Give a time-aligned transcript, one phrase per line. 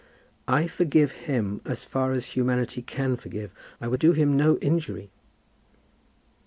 [0.47, 3.51] "I forgive him as far as humanity can forgive.
[3.79, 5.11] I would do him no injury."